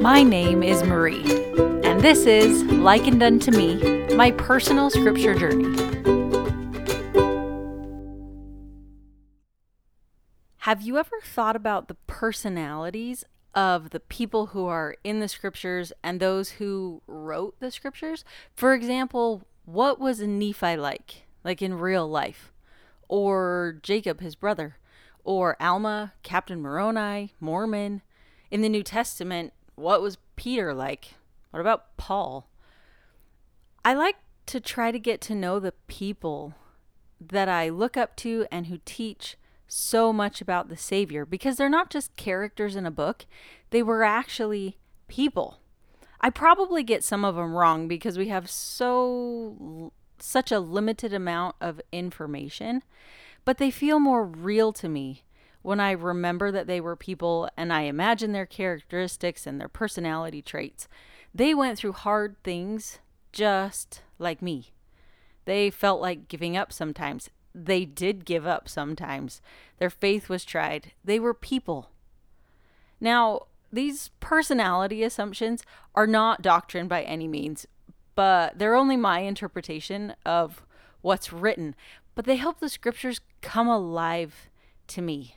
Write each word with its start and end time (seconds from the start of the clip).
My 0.00 0.22
name 0.22 0.62
is 0.62 0.82
Marie, 0.82 1.22
and 1.84 2.00
this 2.00 2.24
is 2.24 2.62
Likened 2.62 3.22
Unto 3.22 3.50
Me, 3.50 4.06
my 4.14 4.30
personal 4.30 4.88
scripture 4.88 5.34
journey. 5.34 5.76
Have 10.60 10.80
you 10.80 10.96
ever 10.96 11.20
thought 11.22 11.54
about 11.54 11.88
the 11.88 11.98
personalities 12.06 13.26
of 13.54 13.90
the 13.90 14.00
people 14.00 14.46
who 14.46 14.64
are 14.64 14.96
in 15.04 15.20
the 15.20 15.28
scriptures 15.28 15.92
and 16.02 16.18
those 16.18 16.52
who 16.52 17.02
wrote 17.06 17.60
the 17.60 17.70
scriptures? 17.70 18.24
For 18.54 18.72
example, 18.72 19.42
what 19.66 20.00
was 20.00 20.20
Nephi 20.20 20.78
like, 20.78 21.24
like 21.44 21.60
in 21.60 21.74
real 21.74 22.08
life? 22.08 22.54
Or 23.06 23.78
Jacob, 23.82 24.22
his 24.22 24.34
brother? 24.34 24.78
Or 25.24 25.58
Alma, 25.60 26.14
Captain 26.22 26.62
Moroni, 26.62 27.34
Mormon? 27.38 28.00
In 28.50 28.62
the 28.62 28.68
New 28.68 28.82
Testament, 28.82 29.52
what 29.80 30.02
was 30.02 30.18
Peter 30.36 30.74
like? 30.74 31.14
What 31.50 31.60
about 31.60 31.96
Paul? 31.96 32.48
I 33.84 33.94
like 33.94 34.16
to 34.46 34.60
try 34.60 34.90
to 34.90 34.98
get 34.98 35.20
to 35.22 35.34
know 35.34 35.58
the 35.58 35.72
people 35.86 36.54
that 37.20 37.48
I 37.48 37.68
look 37.68 37.96
up 37.96 38.16
to 38.16 38.46
and 38.50 38.66
who 38.66 38.80
teach 38.84 39.36
so 39.66 40.12
much 40.12 40.40
about 40.40 40.68
the 40.68 40.76
Savior 40.76 41.24
because 41.24 41.56
they're 41.56 41.68
not 41.68 41.90
just 41.90 42.16
characters 42.16 42.76
in 42.76 42.86
a 42.86 42.90
book, 42.90 43.26
they 43.70 43.82
were 43.82 44.02
actually 44.02 44.76
people. 45.08 45.60
I 46.20 46.30
probably 46.30 46.82
get 46.82 47.04
some 47.04 47.24
of 47.24 47.36
them 47.36 47.54
wrong 47.54 47.88
because 47.88 48.18
we 48.18 48.28
have 48.28 48.50
so 48.50 49.92
such 50.18 50.52
a 50.52 50.60
limited 50.60 51.14
amount 51.14 51.56
of 51.60 51.80
information, 51.92 52.82
but 53.46 53.56
they 53.56 53.70
feel 53.70 53.98
more 53.98 54.24
real 54.24 54.72
to 54.74 54.88
me 54.88 55.22
when 55.62 55.80
I 55.80 55.92
remember 55.92 56.50
that 56.50 56.66
they 56.66 56.80
were 56.80 56.96
people 56.96 57.48
and 57.56 57.72
I 57.72 57.82
imagine 57.82 58.32
their 58.32 58.46
characteristics 58.46 59.46
and 59.46 59.60
their 59.60 59.68
personality 59.68 60.42
traits. 60.42 60.88
They 61.34 61.54
went 61.54 61.78
through 61.78 61.92
hard 61.92 62.36
things 62.42 62.98
just 63.32 64.02
like 64.18 64.42
me. 64.42 64.72
They 65.44 65.70
felt 65.70 66.00
like 66.00 66.28
giving 66.28 66.56
up 66.56 66.72
sometimes. 66.72 67.30
They 67.54 67.84
did 67.84 68.24
give 68.24 68.46
up 68.46 68.68
sometimes. 68.68 69.40
Their 69.78 69.90
faith 69.90 70.28
was 70.28 70.44
tried. 70.44 70.92
They 71.04 71.18
were 71.18 71.34
people. 71.34 71.90
Now, 73.00 73.46
these 73.72 74.10
personality 74.20 75.02
assumptions 75.02 75.62
are 75.94 76.06
not 76.06 76.42
doctrine 76.42 76.88
by 76.88 77.02
any 77.02 77.28
means, 77.28 77.66
but 78.14 78.58
they're 78.58 78.74
only 78.74 78.96
my 78.96 79.20
interpretation 79.20 80.14
of 80.26 80.62
what's 81.00 81.32
written. 81.32 81.74
But 82.14 82.24
they 82.24 82.36
help 82.36 82.60
the 82.60 82.68
scriptures 82.68 83.20
come 83.40 83.68
alive 83.68 84.50
to 84.88 85.02
me. 85.02 85.36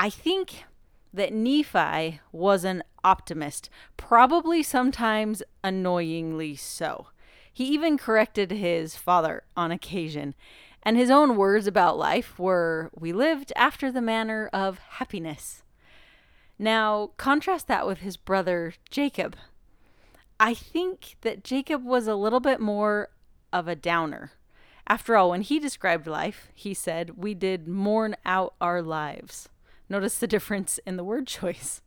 I 0.00 0.10
think 0.10 0.64
that 1.12 1.32
Nephi 1.32 2.20
was 2.30 2.64
an 2.64 2.84
optimist, 3.02 3.68
probably 3.96 4.62
sometimes 4.62 5.42
annoyingly 5.64 6.54
so. 6.54 7.08
He 7.52 7.64
even 7.64 7.98
corrected 7.98 8.52
his 8.52 8.94
father 8.94 9.42
on 9.56 9.72
occasion, 9.72 10.36
and 10.84 10.96
his 10.96 11.10
own 11.10 11.36
words 11.36 11.66
about 11.66 11.98
life 11.98 12.38
were, 12.38 12.90
We 12.94 13.12
lived 13.12 13.52
after 13.56 13.90
the 13.90 14.00
manner 14.00 14.48
of 14.52 14.78
happiness. 14.78 15.64
Now, 16.60 17.10
contrast 17.16 17.66
that 17.66 17.84
with 17.84 17.98
his 17.98 18.16
brother 18.16 18.74
Jacob. 18.90 19.34
I 20.38 20.54
think 20.54 21.16
that 21.22 21.42
Jacob 21.42 21.84
was 21.84 22.06
a 22.06 22.14
little 22.14 22.38
bit 22.38 22.60
more 22.60 23.08
of 23.52 23.66
a 23.66 23.74
downer. 23.74 24.30
After 24.86 25.16
all, 25.16 25.30
when 25.30 25.42
he 25.42 25.58
described 25.58 26.06
life, 26.06 26.48
he 26.54 26.72
said, 26.72 27.16
We 27.16 27.34
did 27.34 27.66
mourn 27.66 28.14
out 28.24 28.54
our 28.60 28.80
lives. 28.80 29.48
Notice 29.88 30.18
the 30.18 30.26
difference 30.26 30.78
in 30.86 30.96
the 30.96 31.04
word 31.04 31.26
choice. 31.26 31.80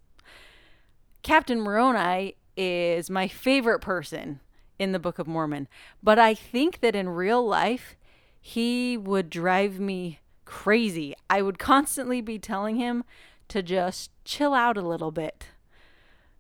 Captain 1.23 1.61
Moroni 1.61 2.35
is 2.57 3.09
my 3.09 3.27
favorite 3.27 3.79
person 3.79 4.39
in 4.79 4.91
the 4.91 4.99
Book 4.99 5.19
of 5.19 5.27
Mormon, 5.27 5.67
but 6.01 6.17
I 6.17 6.33
think 6.33 6.79
that 6.79 6.95
in 6.95 7.09
real 7.09 7.45
life, 7.45 7.95
he 8.39 8.97
would 8.97 9.29
drive 9.29 9.79
me 9.79 10.19
crazy. 10.45 11.13
I 11.29 11.43
would 11.43 11.59
constantly 11.59 12.21
be 12.21 12.39
telling 12.39 12.77
him 12.77 13.03
to 13.49 13.61
just 13.61 14.09
chill 14.25 14.53
out 14.53 14.77
a 14.77 14.81
little 14.81 15.11
bit. 15.11 15.45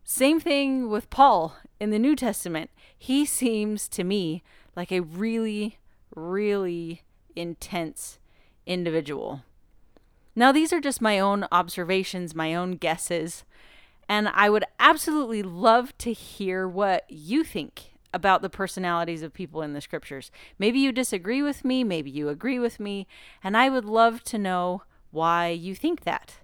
Same 0.03 0.39
thing 0.39 0.89
with 0.89 1.11
Paul 1.11 1.55
in 1.79 1.91
the 1.91 1.99
New 1.99 2.15
Testament. 2.15 2.71
He 2.97 3.25
seems 3.25 3.87
to 3.89 4.03
me 4.03 4.43
like 4.75 4.91
a 4.91 5.01
really, 5.01 5.77
really 6.15 7.03
intense 7.35 8.17
individual. 8.65 9.43
Now, 10.35 10.51
these 10.51 10.71
are 10.71 10.79
just 10.79 11.01
my 11.01 11.19
own 11.19 11.45
observations, 11.51 12.33
my 12.33 12.55
own 12.55 12.73
guesses, 12.73 13.43
and 14.07 14.29
I 14.29 14.49
would 14.49 14.63
absolutely 14.79 15.43
love 15.43 15.97
to 15.99 16.13
hear 16.13 16.67
what 16.67 17.05
you 17.09 17.43
think 17.43 17.91
about 18.13 18.41
the 18.41 18.49
personalities 18.49 19.23
of 19.23 19.33
people 19.33 19.61
in 19.61 19.73
the 19.73 19.81
scriptures. 19.81 20.31
Maybe 20.59 20.79
you 20.79 20.91
disagree 20.91 21.41
with 21.41 21.63
me, 21.63 21.83
maybe 21.83 22.09
you 22.09 22.29
agree 22.29 22.59
with 22.59 22.79
me, 22.79 23.07
and 23.43 23.55
I 23.55 23.69
would 23.69 23.85
love 23.85 24.23
to 24.25 24.37
know 24.37 24.83
why 25.11 25.49
you 25.49 25.75
think 25.75 26.01
that. 26.03 26.35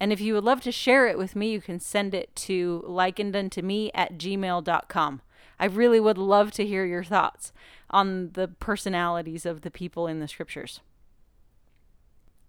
And 0.00 0.12
if 0.12 0.20
you 0.20 0.34
would 0.34 0.44
love 0.44 0.60
to 0.62 0.72
share 0.72 1.06
it 1.06 1.16
with 1.16 1.36
me, 1.36 1.52
you 1.52 1.60
can 1.60 1.78
send 1.78 2.14
it 2.14 2.34
to 2.36 2.84
likenedunto 2.88 3.90
at 3.94 4.18
gmail.com. 4.18 5.22
I 5.60 5.64
really 5.66 6.00
would 6.00 6.18
love 6.18 6.50
to 6.52 6.66
hear 6.66 6.84
your 6.84 7.04
thoughts 7.04 7.52
on 7.90 8.30
the 8.32 8.48
personalities 8.48 9.46
of 9.46 9.60
the 9.60 9.70
people 9.70 10.06
in 10.06 10.18
the 10.18 10.26
scriptures. 10.26 10.80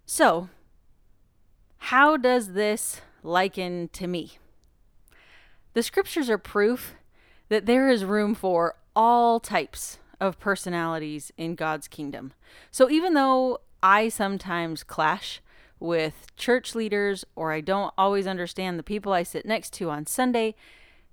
So, 0.06 0.50
how 1.78 2.18
does 2.18 2.54
this 2.54 3.02
liken 3.24 3.90
to 3.94 4.08
me? 4.08 4.34
The 5.74 5.84
scriptures 5.84 6.30
are 6.30 6.38
proof 6.38 6.96
that 7.50 7.66
there 7.66 7.90
is 7.90 8.06
room 8.06 8.36
for 8.36 8.76
all 8.96 9.40
types 9.40 10.00
of 10.20 10.40
personalities 10.40 11.32
in 11.38 11.56
God's 11.56 11.88
kingdom. 11.88 12.34
So, 12.70 12.90
even 12.90 13.14
though 13.14 13.60
I 13.82 14.10
sometimes 14.10 14.84
clash 14.84 15.42
with 15.80 16.28
church 16.36 16.76
leaders 16.76 17.26
or 17.36 17.52
I 17.52 17.62
don't 17.62 17.94
always 17.98 18.28
understand 18.28 18.78
the 18.78 18.84
people 18.84 19.14
I 19.14 19.24
sit 19.24 19.46
next 19.46 19.74
to 19.74 19.90
on 19.90 20.06
Sunday, 20.06 20.56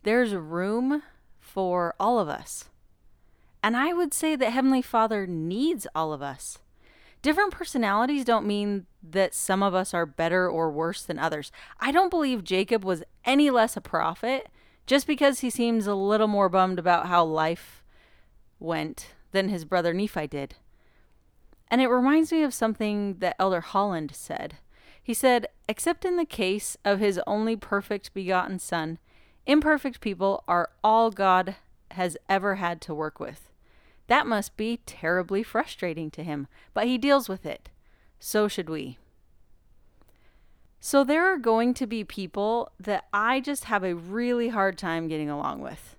there's 0.03 0.35
room 0.35 1.03
for 1.39 1.95
all 1.99 2.19
of 2.19 2.29
us. 2.29 2.69
And 3.63 3.77
I 3.77 3.93
would 3.93 4.15
say 4.15 4.37
that 4.37 4.51
Heavenly 4.51 4.83
Father 4.83 5.27
needs 5.27 5.87
all 5.95 6.13
of 6.13 6.23
us. 6.23 6.59
Different 7.23 7.53
personalities 7.53 8.25
don't 8.25 8.47
mean 8.47 8.87
that 9.03 9.35
some 9.35 9.63
of 9.63 9.75
us 9.75 9.93
are 9.93 10.07
better 10.07 10.49
or 10.49 10.71
worse 10.71 11.03
than 11.03 11.19
others. 11.19 11.53
I 11.79 11.93
don't 11.93 12.09
believe 12.09 12.45
Jacob 12.45 12.85
was 12.85 13.03
any 13.25 13.51
less 13.51 13.77
a 13.77 13.81
prophet 13.81 14.49
just 14.87 15.07
because 15.07 15.41
he 15.41 15.51
seems 15.51 15.87
a 15.87 15.95
little 15.95 16.27
more 16.27 16.49
bummed 16.49 16.79
about 16.79 17.07
how 17.07 17.25
life 17.25 17.85
went 18.59 19.15
than 19.33 19.49
his 19.49 19.65
brother 19.65 19.93
Nephi 19.93 20.27
did. 20.27 20.57
And 21.69 21.81
it 21.81 21.89
reminds 21.89 22.33
me 22.33 22.43
of 22.43 22.55
something 22.55 23.19
that 23.19 23.37
Elder 23.39 23.61
Holland 23.61 24.13
said. 24.15 24.57
He 25.03 25.15
said, 25.15 25.47
Except 25.69 26.05
in 26.05 26.17
the 26.17 26.25
case 26.25 26.77
of 26.85 26.99
his 26.99 27.21
only 27.27 27.55
perfect 27.55 28.13
begotten 28.15 28.59
Son, 28.59 28.99
imperfect 29.47 30.01
people 30.01 30.43
are 30.49 30.71
all 30.83 31.11
God 31.11 31.57
has 31.93 32.17
ever 32.29 32.57
had 32.57 32.81
to 32.83 32.95
work 32.95 33.21
with. 33.21 33.50
That 34.11 34.27
must 34.27 34.57
be 34.57 34.81
terribly 34.87 35.45
frustrating 35.45 36.11
to 36.11 36.25
him, 36.25 36.49
but 36.75 36.89
he 36.89 36.99
deals 36.99 37.29
with 37.29 37.47
it. 37.47 37.69
So 38.19 38.49
should 38.49 38.69
we. 38.69 38.99
So 40.81 41.05
there 41.05 41.33
are 41.33 41.39
going 41.39 41.75
to 41.75 41.87
be 41.87 42.03
people 42.03 42.73
that 42.81 43.07
I 43.13 43.39
just 43.39 43.67
have 43.67 43.85
a 43.85 43.95
really 43.95 44.49
hard 44.49 44.77
time 44.77 45.07
getting 45.07 45.31
along 45.31 45.61
with. 45.61 45.95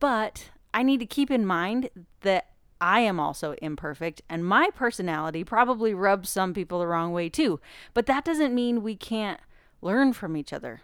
But 0.00 0.48
I 0.72 0.82
need 0.82 0.98
to 1.00 1.04
keep 1.04 1.30
in 1.30 1.44
mind 1.44 1.90
that 2.22 2.46
I 2.80 3.00
am 3.00 3.20
also 3.20 3.54
imperfect, 3.60 4.22
and 4.30 4.42
my 4.42 4.70
personality 4.74 5.44
probably 5.44 5.92
rubs 5.92 6.30
some 6.30 6.54
people 6.54 6.78
the 6.78 6.86
wrong 6.86 7.12
way 7.12 7.28
too. 7.28 7.60
But 7.92 8.06
that 8.06 8.24
doesn't 8.24 8.54
mean 8.54 8.82
we 8.82 8.96
can't 8.96 9.40
learn 9.82 10.14
from 10.14 10.38
each 10.38 10.54
other. 10.54 10.80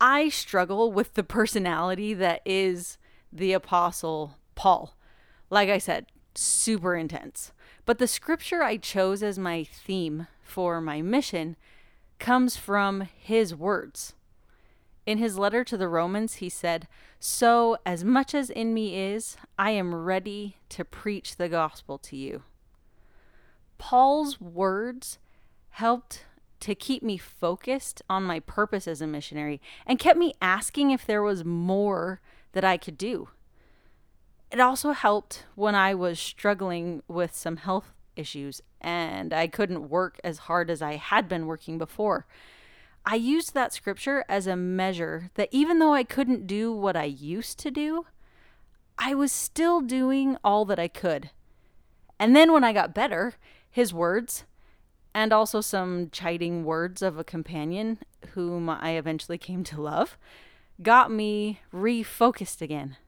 I 0.00 0.28
struggle 0.28 0.92
with 0.92 1.14
the 1.14 1.24
personality 1.24 2.14
that 2.14 2.42
is 2.44 2.96
the 3.32 3.54
Apostle 3.54 4.36
Paul. 4.54 4.96
Like 5.50 5.68
I 5.68 5.78
said, 5.78 6.06
super 6.34 6.96
intense. 6.96 7.52
But 7.84 7.98
the 7.98 8.06
scripture 8.06 8.62
I 8.62 8.76
chose 8.76 9.22
as 9.22 9.38
my 9.38 9.64
theme 9.64 10.28
for 10.42 10.80
my 10.80 11.02
mission 11.02 11.56
comes 12.18 12.56
from 12.56 13.08
his 13.16 13.54
words. 13.54 14.14
In 15.04 15.18
his 15.18 15.36
letter 15.36 15.64
to 15.64 15.76
the 15.76 15.88
Romans, 15.88 16.34
he 16.34 16.48
said, 16.48 16.86
So, 17.18 17.76
as 17.84 18.04
much 18.04 18.34
as 18.34 18.50
in 18.50 18.72
me 18.72 18.96
is, 18.96 19.36
I 19.58 19.72
am 19.72 19.94
ready 19.94 20.58
to 20.68 20.84
preach 20.84 21.36
the 21.36 21.48
gospel 21.48 21.98
to 21.98 22.16
you. 22.16 22.44
Paul's 23.78 24.40
words 24.40 25.18
helped 25.70 26.24
to 26.60 26.76
keep 26.76 27.02
me 27.02 27.18
focused 27.18 28.00
on 28.08 28.22
my 28.22 28.38
purpose 28.38 28.86
as 28.86 29.00
a 29.02 29.06
missionary 29.08 29.60
and 29.84 29.98
kept 29.98 30.16
me 30.16 30.34
asking 30.40 30.92
if 30.92 31.04
there 31.04 31.22
was 31.22 31.44
more 31.44 32.20
that 32.52 32.64
I 32.64 32.76
could 32.76 32.96
do. 32.96 33.28
It 34.52 34.60
also 34.60 34.92
helped 34.92 35.46
when 35.54 35.74
I 35.74 35.94
was 35.94 36.20
struggling 36.20 37.02
with 37.08 37.34
some 37.34 37.56
health 37.56 37.94
issues 38.16 38.60
and 38.82 39.32
I 39.32 39.46
couldn't 39.46 39.88
work 39.88 40.20
as 40.22 40.40
hard 40.40 40.70
as 40.70 40.82
I 40.82 40.96
had 40.96 41.26
been 41.26 41.46
working 41.46 41.78
before. 41.78 42.26
I 43.06 43.14
used 43.14 43.54
that 43.54 43.72
scripture 43.72 44.26
as 44.28 44.46
a 44.46 44.54
measure 44.54 45.30
that 45.36 45.48
even 45.52 45.78
though 45.78 45.94
I 45.94 46.04
couldn't 46.04 46.46
do 46.46 46.70
what 46.70 46.96
I 46.96 47.04
used 47.04 47.58
to 47.60 47.70
do, 47.70 48.04
I 48.98 49.14
was 49.14 49.32
still 49.32 49.80
doing 49.80 50.36
all 50.44 50.66
that 50.66 50.78
I 50.78 50.86
could. 50.86 51.30
And 52.18 52.36
then 52.36 52.52
when 52.52 52.62
I 52.62 52.74
got 52.74 52.94
better, 52.94 53.36
his 53.70 53.94
words, 53.94 54.44
and 55.14 55.32
also 55.32 55.62
some 55.62 56.10
chiding 56.12 56.64
words 56.64 57.00
of 57.00 57.18
a 57.18 57.24
companion 57.24 58.00
whom 58.34 58.68
I 58.68 58.90
eventually 58.90 59.38
came 59.38 59.64
to 59.64 59.80
love, 59.80 60.18
got 60.82 61.10
me 61.10 61.60
refocused 61.72 62.60
again. 62.60 62.98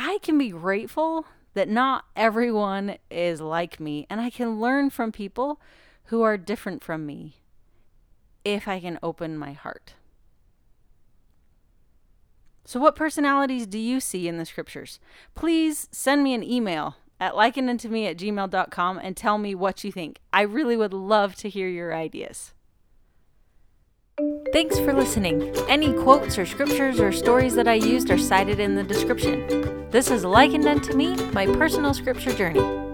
I 0.00 0.18
can 0.22 0.38
be 0.38 0.50
grateful 0.50 1.26
that 1.54 1.68
not 1.68 2.04
everyone 2.14 2.98
is 3.10 3.40
like 3.40 3.80
me, 3.80 4.06
and 4.08 4.20
I 4.20 4.30
can 4.30 4.60
learn 4.60 4.90
from 4.90 5.10
people 5.10 5.60
who 6.04 6.22
are 6.22 6.36
different 6.38 6.84
from 6.84 7.04
me 7.04 7.38
if 8.44 8.68
I 8.68 8.78
can 8.78 9.00
open 9.02 9.36
my 9.36 9.54
heart. 9.54 9.94
So, 12.64 12.78
what 12.78 12.94
personalities 12.94 13.66
do 13.66 13.76
you 13.76 13.98
see 13.98 14.28
in 14.28 14.38
the 14.38 14.44
scriptures? 14.44 15.00
Please 15.34 15.88
send 15.90 16.22
me 16.22 16.32
an 16.32 16.44
email 16.44 16.94
at 17.18 17.32
likenedunto 17.32 18.08
at 18.08 18.18
gmail.com 18.18 19.00
and 19.02 19.16
tell 19.16 19.36
me 19.36 19.52
what 19.56 19.82
you 19.82 19.90
think. 19.90 20.20
I 20.32 20.42
really 20.42 20.76
would 20.76 20.94
love 20.94 21.34
to 21.36 21.48
hear 21.48 21.66
your 21.66 21.92
ideas. 21.92 22.54
Thanks 24.52 24.76
for 24.80 24.92
listening. 24.92 25.54
Any 25.68 25.92
quotes 25.92 26.38
or 26.38 26.44
scriptures 26.44 26.98
or 26.98 27.12
stories 27.12 27.54
that 27.54 27.68
I 27.68 27.74
used 27.74 28.10
are 28.10 28.18
cited 28.18 28.58
in 28.58 28.74
the 28.74 28.82
description. 28.82 29.88
This 29.90 30.10
is 30.10 30.24
Likened 30.24 30.66
Unto 30.66 30.96
Me, 30.96 31.14
my 31.32 31.46
personal 31.46 31.94
scripture 31.94 32.34
journey. 32.34 32.87